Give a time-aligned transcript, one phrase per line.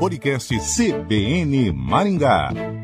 [0.00, 2.79] podcast CBN Maringá.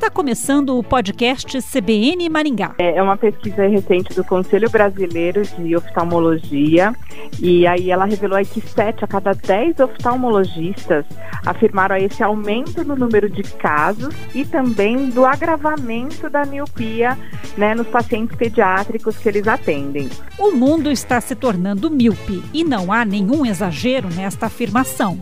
[0.00, 2.74] Está começando o podcast CBN Maringá.
[2.78, 6.94] É uma pesquisa recente do Conselho Brasileiro de Oftalmologia
[7.38, 11.04] e aí ela revelou aí que 7 a cada 10 oftalmologistas
[11.44, 17.18] afirmaram esse aumento no número de casos e também do agravamento da miopia
[17.58, 20.08] né, nos pacientes pediátricos que eles atendem.
[20.38, 25.20] O mundo está se tornando míope e não há nenhum exagero nesta afirmação.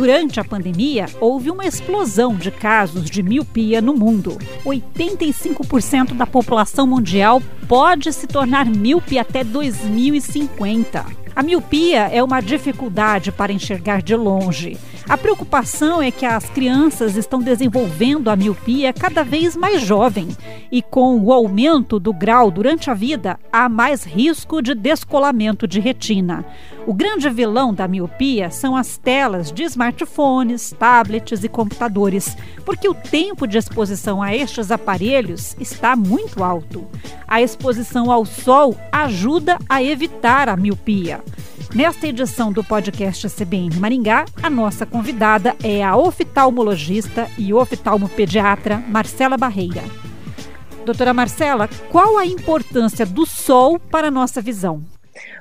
[0.00, 4.38] Durante a pandemia, houve uma explosão de casos de miopia no mundo.
[4.64, 11.04] 85% da população mundial pode se tornar míope até 2050.
[11.36, 14.78] A miopia é uma dificuldade para enxergar de longe.
[15.08, 20.28] A preocupação é que as crianças estão desenvolvendo a miopia cada vez mais jovem
[20.70, 25.80] e com o aumento do grau durante a vida, há mais risco de descolamento de
[25.80, 26.44] retina.
[26.86, 32.94] O grande vilão da miopia são as telas de smartphones, tablets e computadores, porque o
[32.94, 36.86] tempo de exposição a estes aparelhos está muito alto.
[37.26, 41.20] A exposição ao sol ajuda a evitar a miopia.
[41.74, 49.36] Nesta edição do podcast CBN Maringá, a nossa convidada é a oftalmologista e oftalmopediatra Marcela
[49.36, 49.82] Barreira.
[50.84, 54.82] Doutora Marcela, qual a importância do sol para a nossa visão?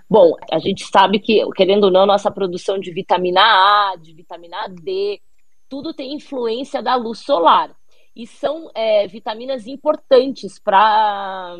[0.07, 4.67] Bom, a gente sabe que, querendo ou não, nossa produção de vitamina A, de vitamina
[4.67, 5.19] D,
[5.67, 7.75] tudo tem influência da luz solar.
[8.15, 11.55] E são é, vitaminas importantes para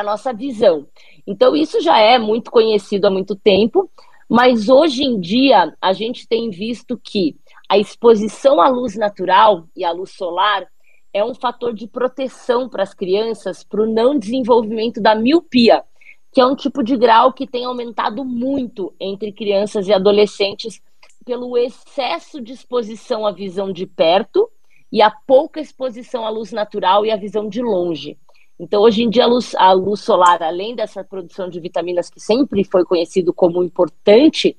[0.00, 0.86] a nossa visão.
[1.26, 3.90] Então, isso já é muito conhecido há muito tempo,
[4.28, 7.36] mas hoje em dia a gente tem visto que
[7.68, 10.66] a exposição à luz natural e à luz solar
[11.12, 15.84] é um fator de proteção para as crianças para o não desenvolvimento da miopia,
[16.32, 20.80] que é um tipo de grau que tem aumentado muito entre crianças e adolescentes
[21.24, 24.50] pelo excesso de exposição à visão de perto
[24.90, 28.18] e a pouca exposição à luz natural e à visão de longe.
[28.58, 32.20] Então, hoje em dia, a luz, a luz solar, além dessa produção de vitaminas que
[32.20, 34.56] sempre foi conhecido como importante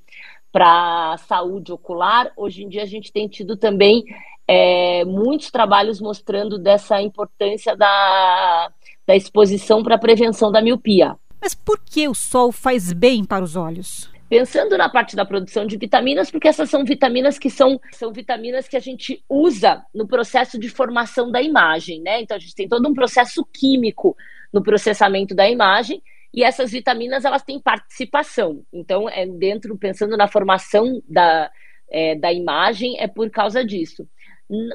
[0.51, 4.03] para a saúde ocular, hoje em dia a gente tem tido também
[4.47, 8.71] é, muitos trabalhos mostrando dessa importância da,
[9.07, 11.15] da exposição para a prevenção da miopia.
[11.41, 14.12] Mas por que o sol faz bem para os olhos?
[14.33, 18.67] Pensando na parte da produção de vitaminas, porque essas são vitaminas que são, são vitaminas
[18.67, 22.19] que a gente usa no processo de formação da imagem, né?
[22.19, 24.17] Então a gente tem todo um processo químico
[24.51, 26.01] no processamento da imagem
[26.33, 28.65] e essas vitaminas elas têm participação.
[28.73, 31.51] Então, é dentro, pensando na formação da,
[31.87, 34.09] é, da imagem, é por causa disso.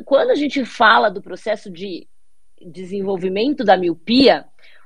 [0.04, 2.06] Quando a gente fala do processo de
[2.64, 4.44] desenvolvimento da miopia,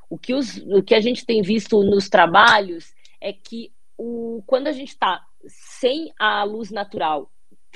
[0.08, 3.70] o que, os, o que a gente tem visto nos trabalhos é que
[4.02, 7.30] o, quando a gente está sem a luz natural,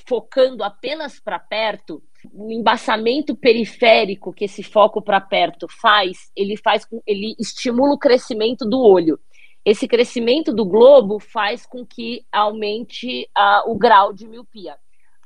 [0.09, 6.87] focando apenas para perto, o embaçamento periférico que esse foco para perto faz, ele faz
[7.07, 9.19] ele estimula o crescimento do olho.
[9.65, 14.77] Esse crescimento do globo faz com que aumente uh, o grau de miopia.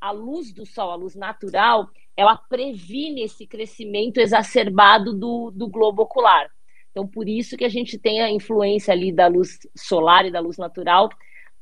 [0.01, 6.03] A luz do sol, a luz natural, ela previne esse crescimento exacerbado do, do globo
[6.03, 6.51] ocular.
[6.91, 10.41] Então, por isso que a gente tem a influência ali da luz solar e da
[10.41, 11.09] luz natural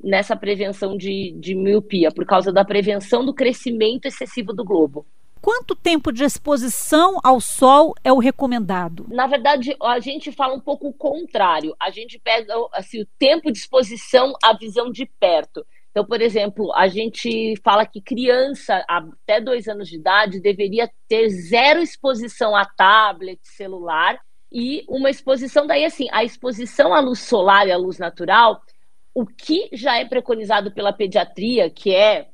[0.03, 5.05] nessa prevenção de, de miopia, por causa da prevenção do crescimento excessivo do globo.
[5.41, 9.07] Quanto tempo de exposição ao sol é o recomendado?
[9.09, 11.77] Na verdade, a gente fala um pouco o contrário.
[11.79, 15.65] A gente pega assim, o tempo de exposição à visão de perto.
[15.91, 21.29] Então, por exemplo, a gente fala que criança até dois anos de idade deveria ter
[21.29, 24.19] zero exposição a tablet, celular,
[24.51, 28.63] e uma exposição, daí assim, a exposição à luz solar e à luz natural,
[29.15, 32.29] o que já é preconizado pela pediatria, que é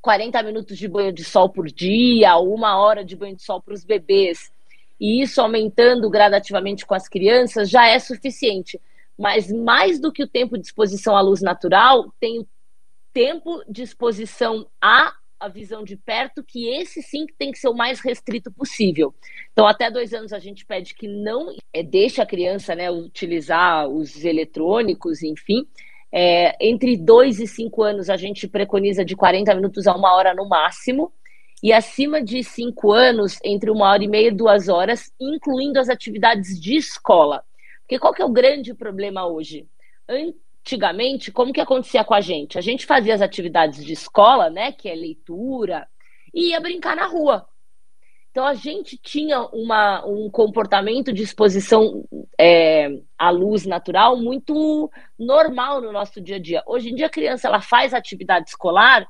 [0.00, 3.74] 40 minutos de banho de sol por dia, uma hora de banho de sol para
[3.74, 4.52] os bebês,
[5.00, 8.80] e isso aumentando gradativamente com as crianças, já é suficiente.
[9.18, 12.48] Mas mais do que o tempo de exposição à luz natural, tem o
[13.12, 15.14] tempo de exposição à
[15.44, 19.14] a visão de perto, que esse sim tem que ser o mais restrito possível.
[19.52, 23.86] Então, até dois anos a gente pede que não é, deixe a criança né, utilizar
[23.88, 25.66] os eletrônicos, enfim.
[26.10, 30.32] É, entre dois e cinco anos a gente preconiza de 40 minutos a uma hora
[30.32, 31.12] no máximo.
[31.62, 35.88] E acima de cinco anos, entre uma hora e meia e duas horas, incluindo as
[35.88, 37.42] atividades de escola.
[37.80, 39.66] Porque qual que é o grande problema hoje?
[40.64, 42.56] Antigamente, como que acontecia com a gente?
[42.56, 45.86] A gente fazia as atividades de escola, né, que é leitura,
[46.32, 47.46] e ia brincar na rua.
[48.30, 52.04] Então a gente tinha uma, um comportamento de exposição
[52.40, 56.62] é, à luz natural muito normal no nosso dia a dia.
[56.66, 59.06] Hoje em dia a criança ela faz atividade escolar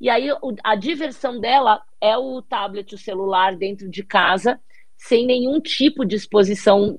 [0.00, 0.28] E aí
[0.64, 4.58] a diversão dela é o tablet, o celular dentro de casa,
[4.96, 6.98] sem nenhum tipo de exposição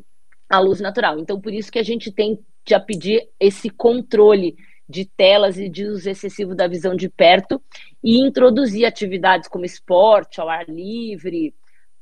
[0.49, 1.19] à luz natural.
[1.19, 2.39] Então, por isso que a gente tem
[2.73, 4.55] a pedir esse controle
[4.87, 7.61] de telas e de uso excessivo da visão de perto
[8.03, 11.53] e introduzir atividades como esporte ao ar livre,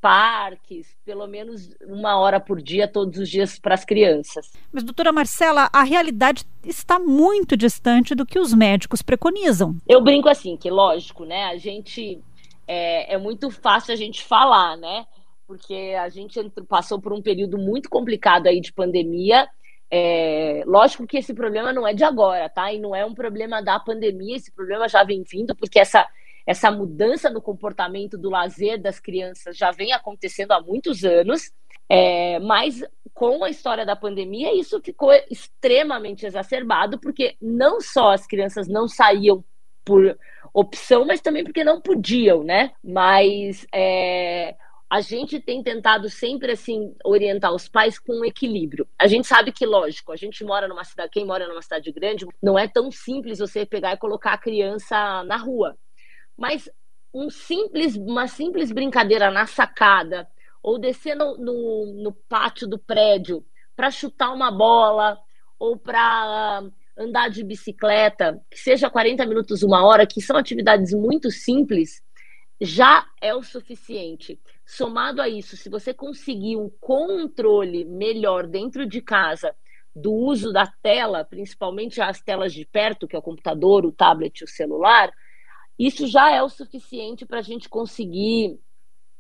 [0.04, 4.52] parques, pelo menos uma hora por dia, todos os dias para as crianças.
[4.70, 9.78] Mas, doutora Marcela, a realidade está muito distante do que os médicos preconizam.
[9.88, 11.46] Eu brinco assim, que lógico, né?
[11.46, 12.22] A gente
[12.68, 15.06] é, é muito fácil a gente falar, né?
[15.48, 16.38] Porque a gente
[16.68, 19.48] passou por um período muito complicado aí de pandemia.
[19.96, 22.74] É, lógico que esse problema não é de agora, tá?
[22.74, 26.08] E não é um problema da pandemia, esse problema já vem vindo, porque essa
[26.48, 31.54] essa mudança no comportamento do lazer das crianças já vem acontecendo há muitos anos,
[31.88, 38.26] é, mas com a história da pandemia isso ficou extremamente exacerbado, porque não só as
[38.26, 39.46] crianças não saíam
[39.86, 40.18] por
[40.52, 42.72] opção, mas também porque não podiam, né?
[42.84, 44.56] Mas é,
[44.94, 48.88] a gente tem tentado sempre assim orientar os pais com um equilíbrio.
[49.00, 52.28] A gente sabe que, lógico, a gente mora numa cidade, quem mora numa cidade grande,
[52.40, 55.76] não é tão simples você pegar e colocar a criança na rua.
[56.38, 56.70] Mas
[57.12, 60.28] um simples, uma simples brincadeira na sacada
[60.62, 63.44] ou descer no, no, no pátio do prédio
[63.76, 65.18] para chutar uma bola
[65.58, 66.62] ou para
[66.96, 72.00] andar de bicicleta, que seja 40 minutos, uma hora, que são atividades muito simples,
[72.62, 74.40] já é o suficiente.
[74.66, 79.54] Somado a isso, se você conseguir um controle melhor dentro de casa
[79.96, 84.44] do uso da tela, principalmente as telas de perto, que é o computador, o tablet
[84.44, 85.12] o celular,
[85.78, 88.58] isso já é o suficiente para a gente conseguir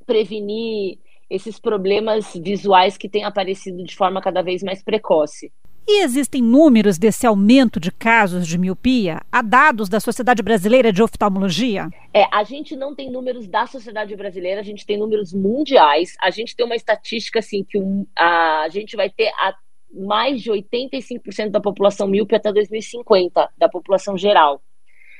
[0.06, 1.00] prevenir
[1.30, 5.52] esses problemas visuais que têm aparecido de forma cada vez mais precoce.
[5.86, 9.20] E existem números desse aumento de casos de miopia?
[9.30, 11.90] Há dados da Sociedade Brasileira de Oftalmologia?
[12.14, 16.16] É, a gente não tem números da Sociedade Brasileira, a gente tem números mundiais.
[16.22, 19.54] A gente tem uma estatística assim que um, a, a gente vai ter a,
[19.94, 24.64] mais de 85% da população míope até 2050, da população geral.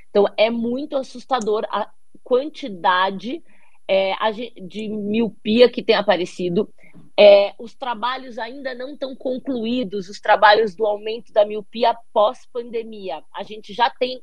[0.10, 1.90] Então, é muito assustador a
[2.24, 3.44] quantidade
[3.88, 4.14] é,
[4.66, 6.70] de miopia que tem aparecido.
[7.18, 13.24] É, os trabalhos ainda não estão concluídos, os trabalhos do aumento da miopia pós-pandemia.
[13.36, 14.22] A gente já tem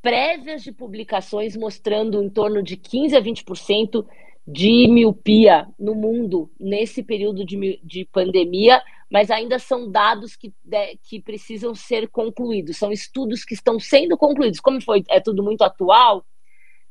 [0.00, 4.04] prévias de publicações mostrando em torno de 15 a 20%
[4.46, 10.96] de miopia no mundo nesse período de, de pandemia, mas ainda são dados que, de,
[11.04, 14.58] que precisam ser concluídos, são estudos que estão sendo concluídos.
[14.58, 16.24] Como foi, é tudo muito atual,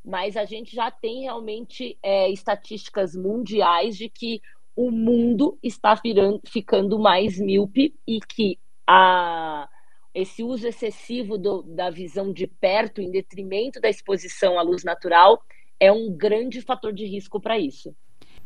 [0.02, 4.40] mas a gente já tem realmente é, estatísticas mundiais de que
[4.74, 9.68] o mundo está virando, ficando mais míope e que a,
[10.14, 15.42] esse uso excessivo do, da visão de perto, em detrimento da exposição à luz natural,
[15.78, 17.94] é um grande fator de risco para isso.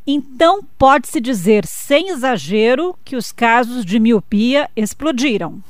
[0.05, 5.61] Então, pode-se dizer, sem exagero, que os casos de miopia explodiram.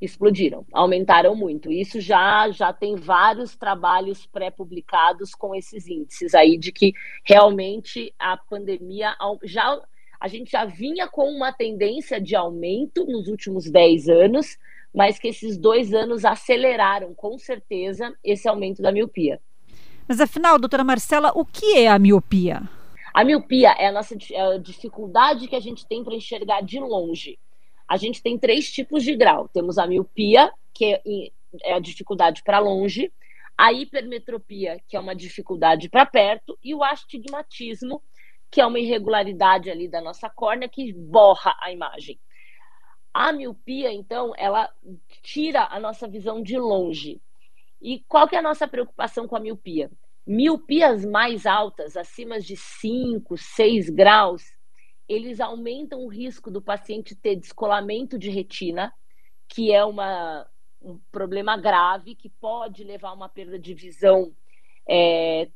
[0.00, 1.72] Explodiram, aumentaram muito.
[1.72, 6.92] Isso já, já tem vários trabalhos pré-publicados com esses índices aí de que
[7.24, 9.80] realmente a pandemia já
[10.20, 14.58] a gente já vinha com uma tendência de aumento nos últimos 10 anos,
[14.92, 19.40] mas que esses dois anos aceleraram com certeza esse aumento da miopia.
[20.08, 22.62] Mas afinal, doutora Marcela, o que é a miopia?
[23.14, 26.80] A miopia é a nossa é a dificuldade que a gente tem para enxergar de
[26.80, 27.38] longe.
[27.88, 29.48] A gente tem três tipos de grau.
[29.48, 31.00] Temos a miopia, que
[31.62, 33.10] é a dificuldade para longe,
[33.56, 38.02] a hipermetropia, que é uma dificuldade para perto, e o astigmatismo,
[38.50, 42.20] que é uma irregularidade ali da nossa córnea que borra a imagem.
[43.12, 44.70] A miopia, então, ela
[45.22, 47.20] tira a nossa visão de longe.
[47.80, 49.90] E qual que é a nossa preocupação com a miopia?
[50.26, 54.44] Miopias mais altas, acima de 5, 6 graus,
[55.08, 58.92] eles aumentam o risco do paciente ter descolamento de retina,
[59.48, 60.46] que é uma,
[60.82, 64.32] um problema grave que pode levar a uma perda de visão
[64.88, 65.48] é,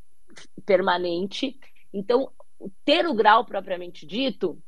[0.64, 1.58] permanente.
[1.92, 2.30] Então,
[2.84, 4.58] ter o grau propriamente dito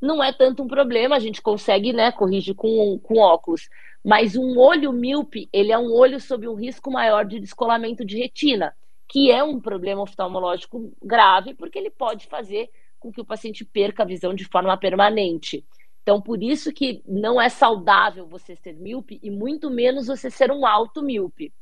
[0.00, 3.68] não é tanto um problema, a gente consegue né, corrigir com, com óculos.
[4.02, 8.16] Mas um olho míope, ele é um olho sob um risco maior de descolamento de
[8.16, 8.74] retina
[9.10, 12.70] que é um problema oftalmológico grave, porque ele pode fazer
[13.00, 15.64] com que o paciente perca a visão de forma permanente.
[16.02, 20.50] Então, por isso que não é saudável você ser míope e muito menos você ser
[20.50, 21.52] um alto míope.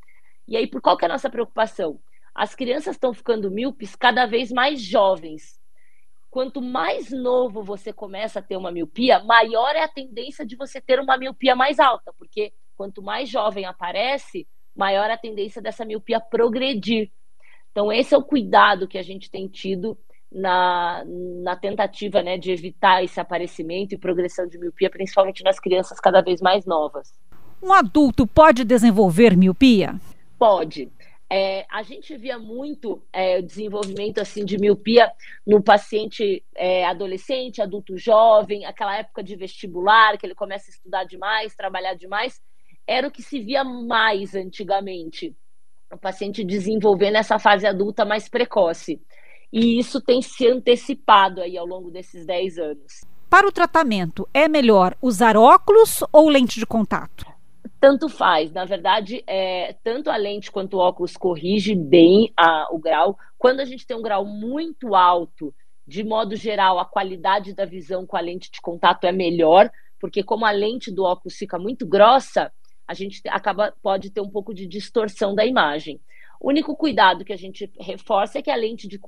[0.47, 2.01] E aí, por qual que é a nossa preocupação?
[2.35, 5.59] As crianças estão ficando míopes cada vez mais jovens.
[6.31, 10.81] Quanto mais novo você começa a ter uma miopia, maior é a tendência de você
[10.81, 16.21] ter uma miopia mais alta, porque quanto mais jovem aparece, maior a tendência dessa miopia
[16.21, 17.11] progredir.
[17.71, 19.99] Então, esse é o cuidado que a gente tem tido
[20.31, 25.99] na, na tentativa né, de evitar esse aparecimento e progressão de miopia, principalmente nas crianças
[25.99, 27.13] cada vez mais novas.
[27.63, 29.99] Um adulto pode desenvolver miopia?
[30.39, 30.91] Pode.
[31.31, 35.13] É, a gente via muito é, desenvolvimento assim de miopia
[35.47, 41.05] no paciente é, adolescente, adulto jovem, aquela época de vestibular, que ele começa a estudar
[41.05, 42.41] demais, trabalhar demais,
[42.87, 45.37] era o que se via mais antigamente.
[45.93, 49.01] O paciente desenvolvendo essa fase adulta mais precoce.
[49.53, 53.05] E isso tem se antecipado aí ao longo desses 10 anos.
[53.31, 57.27] Para o tratamento, é melhor usar óculos ou lente de contato?
[57.81, 58.53] tanto faz.
[58.53, 63.17] Na verdade, é, tanto a lente quanto o óculos corrige bem a, o grau.
[63.37, 65.55] Quando a gente tem um grau muito alto,
[65.87, 70.23] de modo geral, a qualidade da visão com a lente de contato é melhor, porque
[70.23, 72.53] como a lente do óculos fica muito grossa,
[72.87, 76.01] a gente acaba pode ter um pouco de distorção da imagem.
[76.41, 78.99] O único cuidado que a gente reforça é que a lente de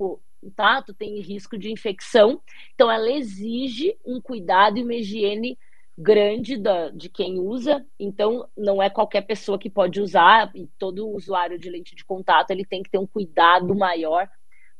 [0.41, 2.41] contato tem risco de infecção,
[2.73, 5.57] então ela exige um cuidado e uma higiene
[5.97, 11.09] grande da, de quem usa, então não é qualquer pessoa que pode usar, e todo
[11.09, 14.27] usuário de lente de contato ele tem que ter um cuidado maior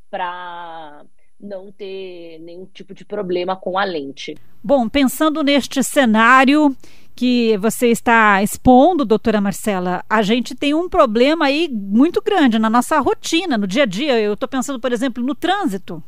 [0.10, 1.06] para
[1.40, 4.36] não ter nenhum tipo de problema com a lente.
[4.64, 6.76] Bom, pensando neste cenário
[7.16, 12.70] que você está expondo, doutora Marcela, a gente tem um problema aí muito grande na
[12.70, 14.20] nossa rotina, no dia a dia.
[14.20, 16.04] Eu estou pensando, por exemplo, no trânsito.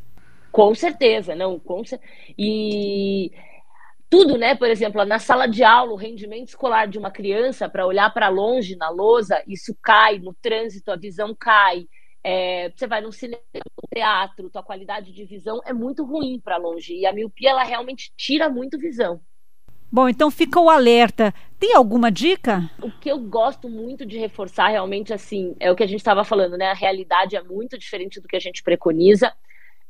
[0.51, 1.60] Com certeza, não.
[1.60, 1.81] Com
[2.38, 3.31] E
[4.10, 4.55] tudo, né?
[4.55, 8.29] Por exemplo, na sala de aula, o rendimento escolar de uma criança para olhar para
[8.29, 11.88] longe na lousa, isso cai, no trânsito a visão cai.
[12.24, 16.57] É, você vai no cinema, no teatro, tua qualidade de visão é muito ruim para
[16.57, 16.93] longe.
[16.93, 19.19] E a miopia, ela realmente tira muito visão.
[19.93, 21.31] Bom, então fica o alerta.
[21.59, 22.67] Tem alguma dica?
[22.81, 26.23] O que eu gosto muito de reforçar realmente assim é o que a gente estava
[26.23, 26.71] falando, né?
[26.71, 29.31] A realidade é muito diferente do que a gente preconiza.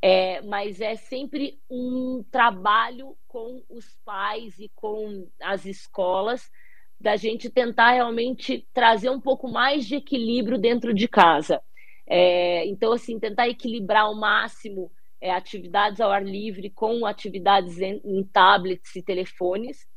[0.01, 6.51] É, mas é sempre um trabalho com os pais e com as escolas
[6.99, 11.61] da gente tentar realmente trazer um pouco mais de equilíbrio dentro de casa.
[12.05, 14.91] É, então, assim, tentar equilibrar ao máximo
[15.21, 19.87] é, atividades ao ar livre com atividades em, em tablets e telefones.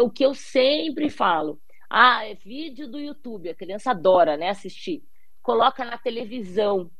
[0.00, 5.02] O que eu sempre falo, ah, é vídeo do YouTube, a criança adora né, assistir.
[5.42, 6.90] Coloca na televisão,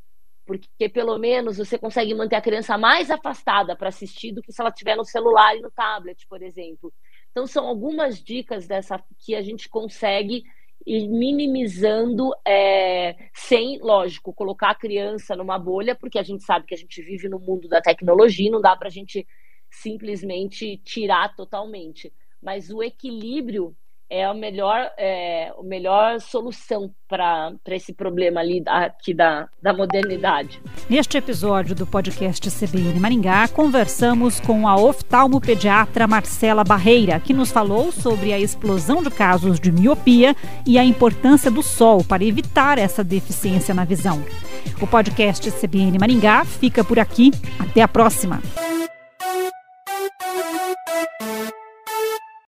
[0.44, 4.60] porque pelo menos você consegue manter a criança mais afastada para assistir do que se
[4.60, 6.92] ela estiver no celular e no tablet, por exemplo.
[7.30, 10.44] Então são algumas dicas dessa que a gente consegue
[10.86, 16.74] ir minimizando é, sem, lógico, colocar a criança numa bolha, porque a gente sabe que
[16.74, 19.26] a gente vive no mundo da tecnologia, não dá para a gente
[19.68, 22.12] simplesmente tirar totalmente.
[22.42, 23.74] Mas o equilíbrio
[24.08, 30.60] é a melhor, é, a melhor solução para esse problema ali aqui da, da modernidade.
[30.88, 37.90] Neste episódio do podcast CBN Maringá, conversamos com a oftalmopediatra Marcela Barreira, que nos falou
[37.90, 43.02] sobre a explosão de casos de miopia e a importância do sol para evitar essa
[43.02, 44.24] deficiência na visão.
[44.80, 47.32] O podcast CBN Maringá fica por aqui.
[47.58, 48.40] Até a próxima!